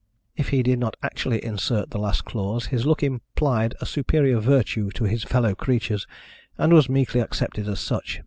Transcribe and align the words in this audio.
If 0.35 0.49
he 0.49 0.63
did 0.63 0.79
not 0.79 0.95
actually 1.03 1.45
insert 1.45 1.91
the 1.91 1.99
last 1.99 2.25
clause 2.25 2.65
his 2.65 2.87
look 2.87 3.03
implied 3.03 3.75
a 3.79 3.85
superior 3.85 4.39
virtue 4.39 4.89
to 4.95 5.03
his 5.03 5.23
fellow 5.23 5.53
creatures, 5.53 6.07
and 6.57 6.73
was 6.73 6.89
meekly 6.89 7.21
accepted 7.21 7.67
as 7.67 7.81
such. 7.81 8.19